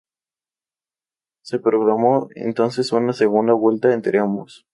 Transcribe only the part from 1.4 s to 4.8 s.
Se programó entonces una segunda vuelta entre ambos.